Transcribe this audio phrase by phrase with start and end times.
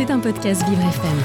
[0.00, 1.18] C'est un podcast Vivre FM.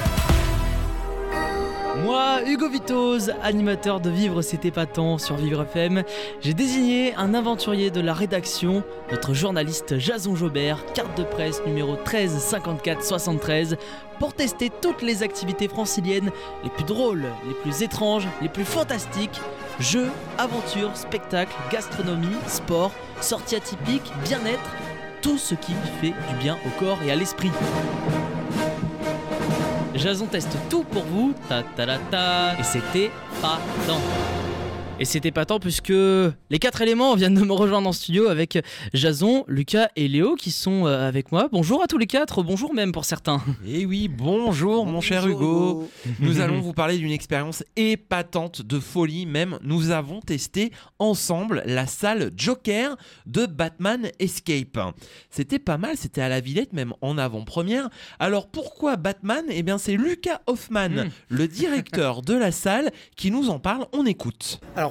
[2.04, 6.02] Moi, Hugo Vitoz, animateur de Vivre c'est épatant sur Vivre FM,
[6.42, 11.96] j'ai désigné un aventurier de la rédaction, notre journaliste Jason Jobert, carte de presse numéro
[11.96, 13.78] 13 54 73,
[14.18, 16.30] pour tester toutes les activités franciliennes
[16.62, 19.40] les plus drôles, les plus étranges, les plus fantastiques.
[19.80, 24.76] Jeux, aventures, spectacles, gastronomie, sport, sorties atypiques, bien-être,
[25.22, 25.72] tout ce qui
[26.02, 27.52] fait du bien au corps et à l'esprit.
[29.98, 33.10] Jason teste tout pour vous, ta ta ta ta, et c'était
[33.40, 34.45] pas tant.
[34.98, 38.58] Et c'était pas tant puisque les quatre éléments viennent de me rejoindre en studio avec
[38.94, 41.50] Jason, Lucas et Léo qui sont euh, avec moi.
[41.52, 43.42] Bonjour à tous les quatre, bonjour même pour certains.
[43.66, 45.86] Et Eh oui, bonjour mon cher Hugo.
[46.18, 49.58] Nous allons vous parler d'une expérience épatante de folie même.
[49.62, 54.78] Nous avons testé ensemble la salle Joker de Batman Escape.
[55.28, 57.90] C'était pas mal, c'était à la Villette même en avant-première.
[58.18, 59.44] Alors pourquoi Batman?
[59.50, 61.10] Eh bien c'est Lucas Hoffman, Mm.
[61.28, 63.84] le directeur de la salle, qui nous en parle.
[63.92, 64.58] On écoute.
[64.74, 64.85] Alors,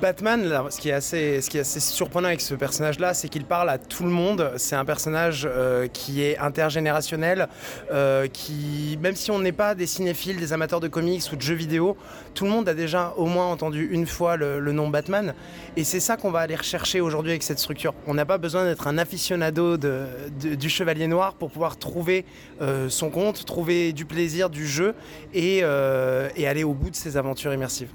[0.00, 4.04] Batman, là, ce, qui est assez, surprenant avec ce personnage-là, c'est qu'il parle à tout
[4.04, 4.52] le monde.
[4.56, 7.48] C'est un personnage euh, qui est intergénérationnel,
[7.92, 11.42] euh, qui, même si on n'est pas des cinéphiles, des amateurs de comics ou de
[11.42, 11.98] jeux vidéo,
[12.32, 15.34] tout le monde a déjà au moins entendu une fois le, nom Batman.
[15.76, 17.92] Et c'est ça qu'on va aller rechercher aujourd'hui avec cette structure.
[18.06, 22.24] On n'a pas besoin d'être un aficionado du Chevalier Noir pour pouvoir trouver
[22.62, 24.94] euh, son compte, trouver du plaisir du jeu
[25.34, 27.90] et, et aller au bout de ses aventures immersives.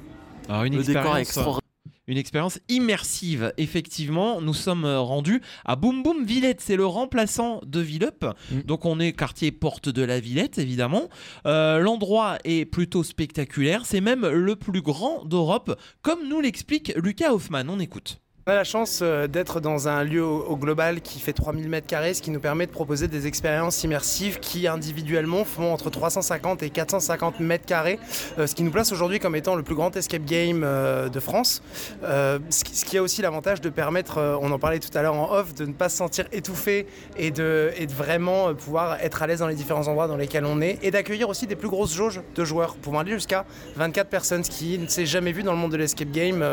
[0.49, 1.61] Alors une Le décor est expérience extraordinaire.
[2.07, 4.39] Une expérience immersive, effectivement.
[4.39, 8.25] Nous sommes euh, rendus à Boum Boum Villette, c'est le remplaçant de Villeup.
[8.51, 8.61] Mm.
[8.61, 11.09] Donc on est quartier porte de la Villette, évidemment.
[11.47, 17.33] Euh, L'endroit est plutôt spectaculaire, c'est même le plus grand d'Europe, comme nous l'explique Lucas
[17.33, 17.63] Hoffman.
[17.69, 18.19] On écoute.
[18.47, 22.13] On a la chance euh, d'être dans un lieu au, global qui fait 3000 m2,
[22.13, 26.69] ce qui nous permet de proposer des expériences immersives qui individuellement font entre 350 et
[26.69, 27.97] 450 m2,
[28.37, 31.19] euh, ce qui nous place aujourd'hui comme étant le plus grand escape game euh, de
[31.19, 31.63] France.
[32.03, 35.55] Ce, qui, a aussi l'avantage de permettre, on en parlait tout à l'heure en off,
[35.55, 36.85] de ne pas se sentir étouffé
[37.17, 40.77] et de, vraiment pouvoir être à l'aise dans les différents endroits dans lesquels on est
[40.83, 43.43] et d'accueillir aussi des plus grosses jauges de joueurs, pouvant aller jusqu'à
[43.75, 46.45] 24 personnes, ce qui ne s'est jamais vu dans le monde de l'escape game,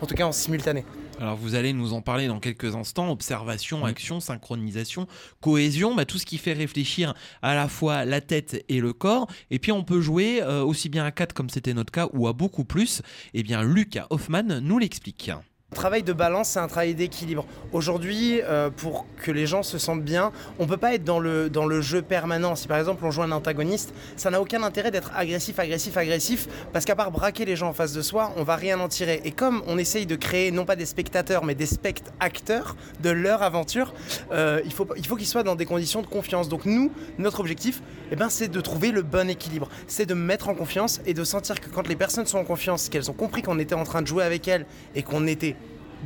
[0.00, 0.84] en tout cas en simultané.
[1.20, 3.10] Alors vous allez nous en parler dans quelques instants.
[3.10, 5.06] Observation, action, synchronisation,
[5.40, 9.28] cohésion, bah, tout ce qui fait réfléchir à la fois la tête et le corps.
[9.50, 12.26] Et puis on peut jouer euh, aussi bien à 4 comme c'était notre cas ou
[12.26, 13.02] à beaucoup plus.
[13.34, 15.30] Eh bien Lucas Hoffman nous l'explique.
[15.72, 17.46] Le travail de balance, c'est un travail d'équilibre.
[17.72, 21.48] Aujourd'hui, euh, pour que les gens se sentent bien, on peut pas être dans le,
[21.48, 22.56] dans le jeu permanent.
[22.56, 26.48] Si par exemple on joue un antagoniste, ça n'a aucun intérêt d'être agressif, agressif, agressif,
[26.72, 29.20] parce qu'à part braquer les gens en face de soi, on va rien en tirer.
[29.24, 33.44] Et comme on essaye de créer non pas des spectateurs, mais des spectateurs de leur
[33.44, 33.94] aventure,
[34.32, 36.48] euh, il faut, il faut qu'ils soient dans des conditions de confiance.
[36.48, 37.80] Donc nous, notre objectif,
[38.10, 39.68] eh ben, c'est de trouver le bon équilibre.
[39.86, 42.44] C'est de me mettre en confiance et de sentir que quand les personnes sont en
[42.44, 44.66] confiance, qu'elles ont compris qu'on était en train de jouer avec elles
[44.96, 45.54] et qu'on était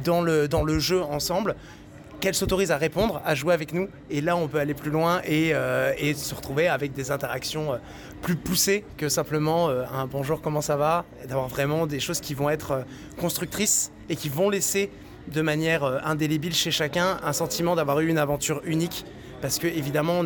[0.03, 1.55] dans le, dans le jeu ensemble,
[2.21, 3.89] qu'elles s'autorisent à répondre, à jouer avec nous.
[4.09, 7.77] Et là, on peut aller plus loin et, euh, se retrouver avec des interactions euh,
[8.23, 11.05] plus poussées que simplement euh, un bonjour, comment ça va?
[11.29, 12.85] D'avoir vraiment des choses qui vont être
[13.21, 14.91] constructrices et qui vont laisser
[15.29, 19.05] de manière indélébile chez chacun un sentiment d'avoir eu une aventure unique.
[19.43, 20.23] Parce que évidemment,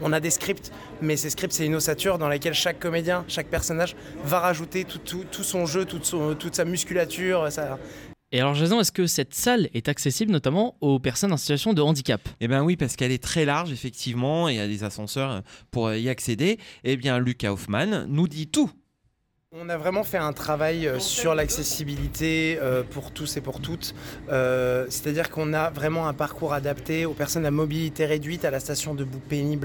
[0.00, 0.70] on a des scripts,
[1.02, 4.98] mais ces scripts, c'est une ossature dans laquelle chaque comédien, chaque personnage va rajouter tout,
[4.98, 7.48] tout- tout son jeu, toute, sa musculature,
[8.32, 11.82] Et alors Jason, est-ce que cette salle est accessible notamment aux personnes en situation de
[11.82, 12.20] handicap?
[12.40, 15.42] Eh bien oui, parce qu'elle est très large, effectivement, et il y a des ascenseurs
[15.72, 16.58] pour y accéder.
[16.84, 18.70] Eh bien, Lucas Hoffman nous dit tout.
[19.52, 23.96] On a vraiment fait un travail euh, sur l'accessibilité euh, pour tous et pour toutes.
[24.28, 28.60] Euh, C'est-à-dire qu'on a vraiment un parcours adapté aux personnes à mobilité réduite, à la
[28.60, 29.64] station debout pénible.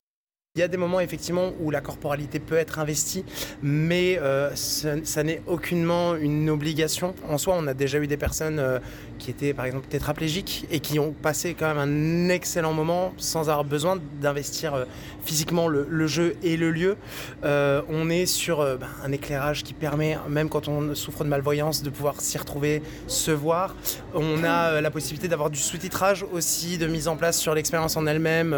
[0.57, 3.25] Il y a des moments effectivement où la corporalité peut être investie,
[3.61, 7.13] mais euh, ça, n'est aucunement une obligation.
[7.27, 8.79] En soi, on a déjà eu des personnes euh,
[9.19, 13.49] qui étaient par exemple tétraplégiques et qui ont passé quand même un excellent moment sans
[13.49, 14.85] avoir besoin d'investir euh,
[15.25, 16.95] physiquement le, jeu et le lieu.
[17.43, 21.89] On est sur ben, un éclairage qui permet, même quand on souffre de malvoyance, de
[21.89, 23.75] pouvoir s'y retrouver, se voir.
[24.13, 28.05] On a la possibilité d'avoir du sous-titrage aussi, de mise en place sur l'expérience en
[28.05, 28.55] elle-même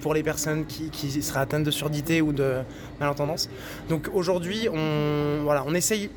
[0.00, 2.58] pour les personnes qui, seraient atteintes de surdité ou de
[2.98, 3.48] malentendance.
[3.88, 6.10] Donc aujourd'hui, on, voilà, on essaye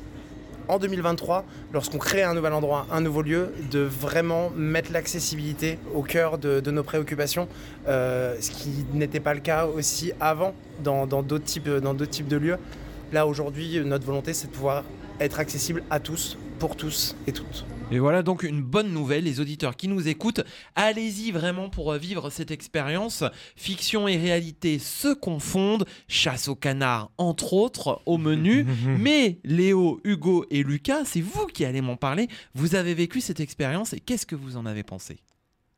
[0.68, 6.02] en 2023, lorsqu'on crée un nouvel endroit, un nouveau lieu, de vraiment mettre l'accessibilité au
[6.02, 7.48] cœur de, nos préoccupations,
[7.88, 12.28] euh, ce qui n'était pas le cas aussi avant dans d'autres types, dans d'autres types
[12.28, 12.56] de lieux.
[13.12, 14.84] Là aujourd'hui, notre volonté, c'est de pouvoir
[15.20, 17.64] être accessible à tous, pour tous et toutes.
[17.90, 20.40] Et voilà donc une bonne nouvelle, les auditeurs qui nous écoutent,
[20.74, 23.24] allez-y vraiment pour euh, vivre cette expérience.
[23.56, 28.66] Fiction et réalité se confondent, chasse au canard entre autres au menu,
[28.98, 32.28] mais Léo, Hugo et Lucas, c'est vous qui allez m'en parler.
[32.54, 35.18] Vous avez vécu cette expérience et qu'est-ce que vous en avez pensé?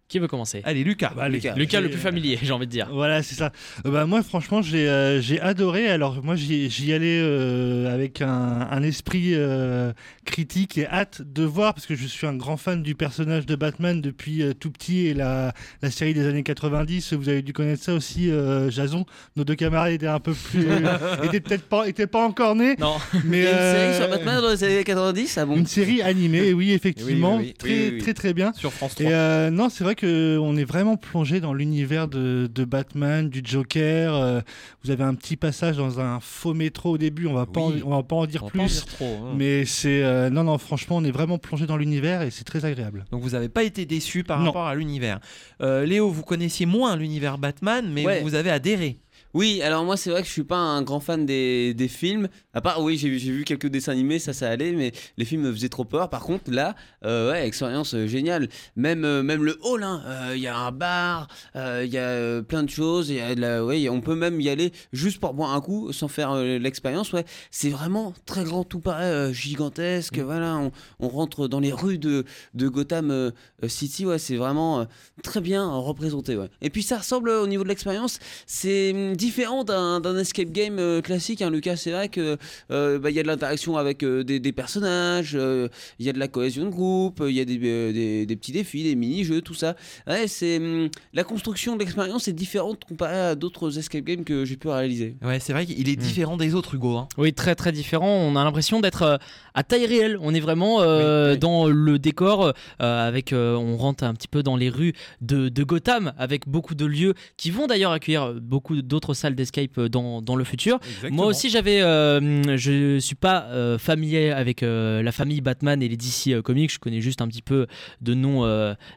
[0.09, 0.61] Qui veut commencer?
[0.65, 1.13] Allez Lucas.
[1.17, 1.41] Bah, allez.
[1.57, 2.89] Lucas, j'ai- le plus familier, j'ai envie de dire.
[2.93, 3.51] Voilà, c'est ça.
[3.85, 5.89] Euh, bah, moi, franchement, j'ai euh, j'ai adoré.
[5.89, 9.93] Alors, moi, j'y allais euh, avec un, un esprit euh,
[10.25, 13.57] critique et hâte de voir, parce que je suis un grand fan du personnage de
[13.57, 17.13] Batman depuis euh, tout petit et la, la série des années 90.
[17.15, 19.07] Vous avez dû connaître ça aussi, euh, Jason.
[19.35, 20.67] Nos deux camarades étaient un peu plus.
[21.25, 22.77] étaient peut-être pas, étaient pas encore nés.
[22.79, 22.95] Non,
[23.25, 25.57] Mais, Il y a une série euh, sur Batman dans les années 90, ah bon?
[25.57, 27.39] Une série animée, oui, effectivement.
[27.39, 27.55] Oui, oui, oui.
[27.59, 27.99] Très, Oui, oui, oui.
[28.03, 28.53] très, très bien.
[28.55, 29.05] Sur France 3.
[29.05, 33.29] Et euh, non, c'est vrai que on est vraiment plongé dans l'univers de, de Batman,
[33.29, 34.15] du Joker.
[34.15, 34.41] euh,
[34.85, 37.27] vous avez un petit passage dans un faux métro au début.
[37.27, 37.83] On va pas, Oui.
[37.83, 38.75] en, on va pas en dire On va pas en plus.
[38.75, 39.35] dire trop, hein.
[39.37, 40.59] Mais c'est euh, non, non.
[40.59, 43.05] Franchement, on est vraiment plongé dans l'univers et c'est très agréable.
[43.11, 44.47] Donc vous n'avez pas été déçu par Non.
[44.47, 45.19] rapport à l'univers.
[45.61, 48.21] Euh, Léo, vous connaissiez moins l'univers Batman, mais Ouais.
[48.23, 48.99] vous avez adhéré.
[49.37, 52.29] Oui, alors moi c'est vrai que je suis pas un grand fan des, des films.
[52.55, 55.53] À part, oui, j'ai vu- quelques dessins animés, ça, ça allait, mais les films me
[55.53, 56.09] faisaient trop peur.
[56.09, 56.75] Par contre, là,
[57.05, 58.49] euh, ouais, expérience euh, géniale.
[58.77, 62.43] Même, euh, même le hall, hein, euh, il y a un bar, il y a
[62.45, 63.11] plein de choses.
[63.11, 65.93] Y a de la, ouais, on peut même y aller juste pour boire un coup
[65.93, 67.13] sans faire l'expérience.
[67.13, 70.19] Ouais, c'est vraiment très grand, tout euh, gigantesque.
[70.19, 72.25] Voilà, on, on rentre dans les rues de,
[72.55, 73.33] de Gotham
[73.69, 74.07] City.
[74.07, 74.87] Ouais, c'est vraiment
[75.23, 76.39] très bien représenté.
[76.39, 76.49] Ouais.
[76.63, 81.01] Et puis ça ressemble au niveau de l'expérience, c'est hum, différent d'un escape game euh,
[81.01, 81.43] classique.
[81.43, 82.37] Hein, Lucas, c'est vrai que
[82.71, 85.69] euh, bah, il y a de l'interaction avec euh, des, des personnages, euh,
[85.99, 88.37] il y a de la cohésion de groupe, il y a des, euh, des, des
[88.37, 89.75] petits défis, des mini-jeux, tout ça.
[90.07, 94.45] Ouais, c'est hum, la construction de l'expérience est différente comparée à d'autres escape games que
[94.45, 95.17] j'ai pu réaliser.
[95.23, 96.03] Ouais, c'est vrai qu'il est Mm.
[96.03, 96.97] différent des autres, Hugo.
[96.97, 97.09] hein.
[97.19, 98.09] Oui, très très différent.
[98.09, 99.17] On a l'impression d'être euh,
[99.55, 100.19] à taille réelle.
[100.21, 101.39] On est vraiment euh, Oui, oui.
[101.39, 105.49] dans le décor, euh, avec, euh, on rentre un petit peu dans les rues de,
[105.49, 109.89] de Gotham, avec beaucoup de lieux qui vont d'ailleurs accueillir beaucoup d'autres salles d'escape euh,
[109.89, 110.79] dans, dans le futur.
[111.11, 115.89] Moi aussi, j'avais, euh, je suis pas euh, familier avec euh, la famille Batman et
[115.89, 116.73] les DC Comics.
[116.73, 117.67] Je connais juste un petit peu
[118.01, 118.45] de nom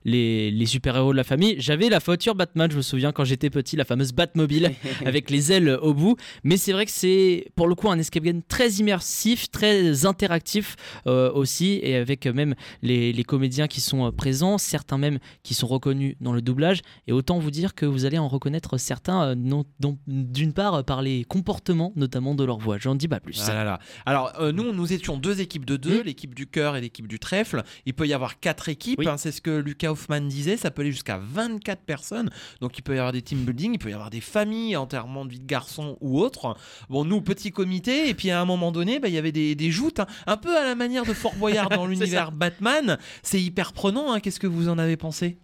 [0.06, 1.56] les, les super-héros de la famille.
[1.60, 4.72] J'avais la voiture Batman, je me souviens quand j'étais petit, la fameuse Batmobile
[5.06, 6.16] avec les ailes au bout.
[6.44, 10.76] Mais c'est vrai que c'est pour le coup un escape game très immersif, très interactif
[11.06, 16.16] aussi, et avec même les, les comédiens qui sont présents, certains même qui sont reconnus
[16.22, 16.82] dans le doublage.
[17.08, 20.84] Et autant vous dire que vous allez en reconnaître certains, non- dont- d'une part euh,
[20.84, 22.78] par les comportements, notamment de leur voix.
[22.80, 23.40] J'en dis pas plus.
[23.48, 23.80] Ah là là.
[24.06, 26.06] Alors, euh, nous, nous étions deux équipes de deux, Mm.
[26.06, 27.64] l'équipe du cœur et l'équipe du trèfle.
[27.86, 29.08] Il peut y avoir quatre équipes, Oui.
[29.08, 32.30] hein, c'est ce que Lucas Hoffman disait, ça peut aller jusqu'à 24 personnes.
[32.62, 35.26] Donc, il peut y avoir des team building, il peut y avoir des familles, enterrement
[35.26, 36.56] de vie de garçon ou autre.
[36.90, 39.56] Bon, nous, petit comité, et puis à un moment donné, bah, il y avait des,
[39.56, 42.98] des joutes, hein, un peu à la manière de Fort Boyard dans l'univers Batman.
[43.24, 44.20] C'est hyper prenant, hein.
[44.20, 45.38] qu'est-ce que vous en avez pensé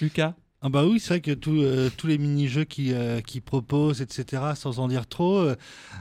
[0.00, 0.34] Lucas?
[0.62, 4.02] Ah bah oui, c'est vrai que tout, euh, tous les mini-jeux qui, euh, qui proposent,
[4.02, 5.38] etc., sans en dire trop.
[5.38, 5.56] euh,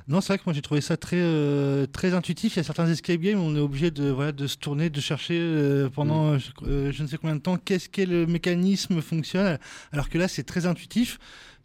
[0.10, 2.56] non, c'est vrai que moi j'ai trouvé ça très, euh, très intuitif.
[2.56, 4.90] Il y a certains escape games où on est obligé de, voilà, de se tourner,
[4.90, 9.58] de chercher pendant euh, je, je ne sais combien de temps qu'est-ce quel mécanisme fonctionne.
[9.94, 11.20] Alors que là, c'est très intuitif.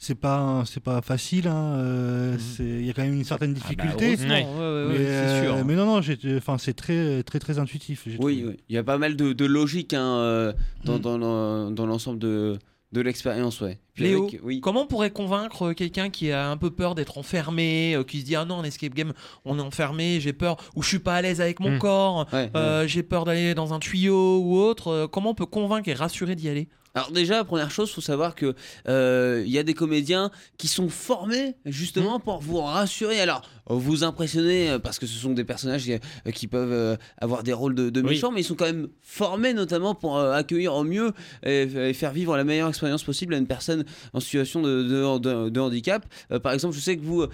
[0.07, 1.49] C'est pas, c'est pas facile.
[1.49, 2.79] hein, euh, Mhm.
[2.81, 4.23] Il y a quand même une certaine Ah bah, difficulté.
[4.23, 5.55] ouais, ouais, ouais, mais, c'est sûr.
[5.55, 6.01] euh, mais non, non,
[6.37, 8.07] enfin, c'est très, très, très intuitif.
[8.19, 10.53] Oui, oui, il y a pas mal de, de logique hein, euh,
[10.85, 11.01] dans, Mm.
[11.01, 12.59] dans, l'en- dans l'ensemble de,
[12.93, 13.63] de l'expérience.
[13.63, 13.79] Ouais.
[13.95, 14.61] Puis Léo, avec- oui.
[14.61, 18.27] Comment on pourrait convaincre quelqu'un qui a un peu peur d'être enfermé, euh, qui se
[18.27, 19.15] dit ah non en escape game
[19.47, 21.79] on est enfermé, j'ai peur ou je suis pas à l'aise avec mon Mm.
[21.79, 22.51] corps, Ouais, ouais.
[22.57, 24.89] euh, j'ai peur d'aller dans un tuyau ou autre.
[24.89, 26.69] euh, comment on peut convaincre et rassurer d'y aller?
[26.97, 28.55] Alors déjà, première chose, faut savoir que
[28.89, 33.21] euh, il y a des comédiens qui sont formés justement pour vous rassurer.
[33.21, 36.97] Alors, vous impressionner euh, parce que ce sont des personnages qui, euh, qui peuvent euh,
[37.19, 38.11] avoir des rôles de, de Oui.
[38.11, 41.13] méchants, mais ils sont quand même formés notamment pour accueillir au mieux
[41.45, 45.19] et, et faire vivre la meilleure expérience possible à une personne en situation de, de-
[45.19, 46.05] de- de handicap.
[46.43, 47.25] Par exemple, je sais que vous,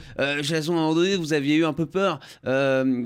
[0.43, 2.21] Jason, à un moment donné, vous aviez eu un peu peur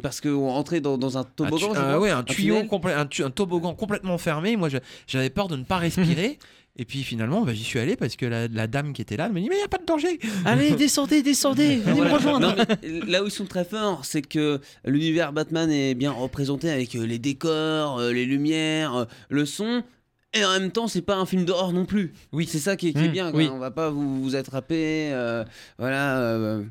[0.03, 1.75] parce que vous rentrez dans, dans un toboggan.
[1.75, 4.57] un, tu- ouais, un tuyau un, tu- un toboggan complètement fermé.
[4.57, 4.69] Moi
[5.07, 6.39] j'avais peur de ne pas respirer.
[6.77, 9.27] Et puis finalement, bah, j'y suis allé parce que la, la dame qui était là
[9.27, 10.19] elle m'a dit mais il n'y a pas de danger.
[10.45, 12.11] Allez, descendez, descendez, venez Voilà.
[12.11, 12.57] me rejoindre.
[12.57, 12.65] Non,
[13.07, 17.07] là où ils sont très forts, c'est que l'univers Batman est bien représenté avec euh,
[17.07, 19.85] les décors, euh, les lumières, euh, le son.
[20.37, 22.13] Et en même temps, c'est pas un film d'horreur non plus.
[22.33, 22.47] Oui.
[22.51, 23.31] C'est ça qui est, qui est Mm, bien.
[23.31, 23.39] quoi.
[23.39, 23.49] oui.
[23.53, 25.11] On va pas vous, vous attraper.
[25.13, 25.45] euh,
[25.79, 26.19] voilà.
[26.23, 26.65] euh,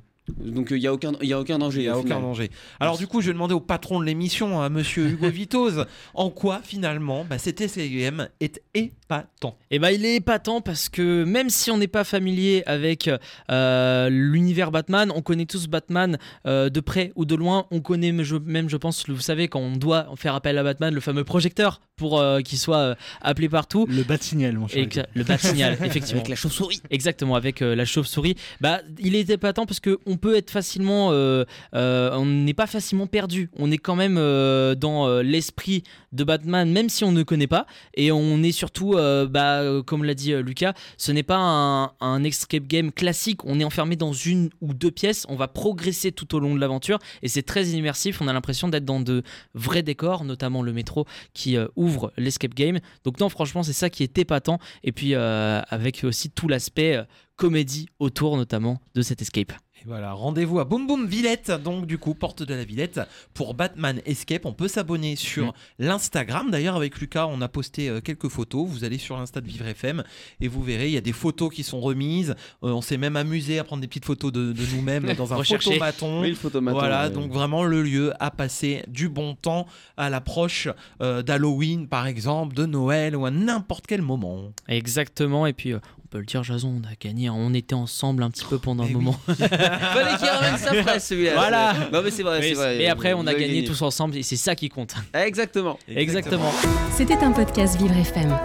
[0.63, 1.81] Donc il n'y a, aucun, y a aucun danger.
[1.81, 2.21] Il n'y a au aucun final.
[2.21, 2.51] danger.
[2.79, 6.29] Alors du coup, je vais demander au patron de l'émission, à monsieur Hugo Vitoz, en
[6.29, 9.57] quoi finalement bah, cet SGM est épatant?
[9.71, 13.09] Et bah il est épatant parce que même si on n'est pas familier avec
[13.51, 16.17] euh, l'univers Batman, on connaît tous Batman
[16.47, 17.65] euh, de près ou de loin.
[17.71, 21.01] On connaît même je, pense, vous savez, quand on doit faire appel à Batman, le
[21.01, 23.85] fameux projecteur pour euh, qu'il soit euh, appelé partout.
[23.89, 24.87] Le bat signal, mon cher.
[25.13, 26.21] Le bat signal, effectivement.
[26.21, 26.81] Avec la chauve-souris.
[26.89, 28.35] Exactement, avec euh, la chauve-souris.
[28.61, 31.43] Bah, il est épatant parce que on peut être facilement, euh,
[31.75, 33.49] euh, on n'est pas facilement perdu.
[33.57, 35.83] On est quand même euh, dans l'esprit
[36.13, 37.65] de Batman, même si on ne connaît pas.
[37.95, 38.95] Et on est surtout,
[39.29, 43.43] bah, comme l'a dit Lucas, ce n'est pas un, un escape game classique.
[43.45, 45.25] On est enfermé dans une ou deux pièces.
[45.27, 48.21] On va progresser tout au long de l'aventure et c'est très immersif.
[48.21, 49.23] On a l'impression d'être dans de
[49.55, 52.79] vrais décors, notamment le métro qui ouvre l'escape game.
[53.03, 54.59] Donc non, franchement, c'est ça qui est épatant.
[54.83, 57.03] Et puis avec aussi tout l'aspect
[57.35, 59.53] comédie autour, notamment de cet escape.
[59.85, 63.01] Voilà, rendez-vous à Boom Boom Villette, donc du coup, porte de la Villette,
[63.33, 64.45] pour Batman Escape.
[64.45, 65.53] On peut s'abonner sur Mm.
[65.79, 66.51] l'Instagram.
[66.51, 68.65] D'ailleurs, avec Lucas, on a posté euh, quelques photos.
[68.67, 70.03] Vous allez sur l'Insta de Vivre FM
[70.39, 72.31] et vous verrez, il y a des photos qui sont remises.
[72.63, 75.43] Euh, on s'est même amusé à prendre des petites photos de, de nous-mêmes dans un
[75.43, 76.21] photomaton.
[76.21, 76.77] Oui, photomaton.
[76.79, 77.09] Voilà, ouais.
[77.09, 80.69] donc vraiment le lieu à passer du bon temps à l'approche
[81.01, 84.51] euh, d'Halloween, par exemple, de Noël ou à n'importe quel moment.
[84.69, 85.45] Exactement.
[85.45, 85.79] Et puis, euh,
[86.13, 87.31] peut le dire, Jason, on a gagné.
[87.31, 88.93] On était ensemble un petit peu pendant un oui.
[88.93, 89.13] moment.
[89.27, 91.33] Fallait qu'il ramène sa presse celui-là.
[91.33, 91.73] Voilà.
[91.91, 92.77] Non mais c'est vrai, c'est Mais, vrai.
[92.77, 94.93] mais après, on a avez gagné tous ensemble et c'est ça qui compte.
[95.15, 95.79] Exactement.
[95.87, 96.51] Exactement.
[96.95, 98.37] C'était un podcast Vivre FM.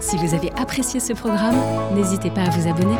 [0.00, 1.60] Si vous avez apprécié ce programme,
[1.94, 2.96] n'hésitez pas à vous abonner.